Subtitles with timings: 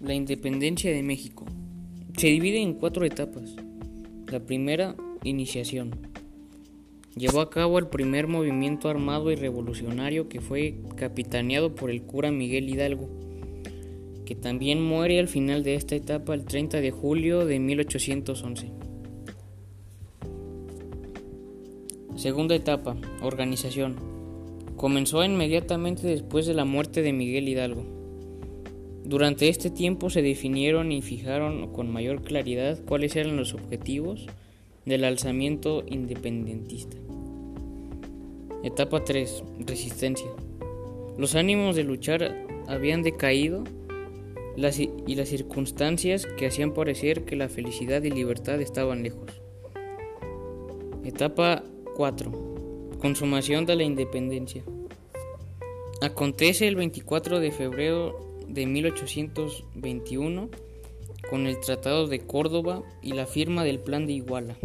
[0.00, 1.44] La independencia de México.
[2.16, 3.56] Se divide en cuatro etapas.
[4.28, 4.94] La primera,
[5.24, 5.90] iniciación.
[7.16, 12.30] Llevó a cabo el primer movimiento armado y revolucionario que fue capitaneado por el cura
[12.30, 13.08] Miguel Hidalgo,
[14.24, 18.70] que también muere al final de esta etapa el 30 de julio de 1811.
[22.14, 23.96] Segunda etapa, organización.
[24.76, 27.97] Comenzó inmediatamente después de la muerte de Miguel Hidalgo.
[29.08, 34.26] Durante este tiempo se definieron y fijaron con mayor claridad cuáles eran los objetivos
[34.84, 36.98] del alzamiento independentista.
[38.62, 39.44] Etapa 3.
[39.60, 40.28] Resistencia.
[41.16, 43.64] Los ánimos de luchar habían decaído
[44.56, 49.40] y las circunstancias que hacían parecer que la felicidad y libertad estaban lejos.
[51.02, 51.64] Etapa
[51.96, 52.90] 4.
[52.98, 54.64] Consumación de la independencia.
[56.02, 60.48] Acontece el 24 de febrero de 1821
[61.30, 64.56] con el Tratado de Córdoba y la firma del Plan de Iguala.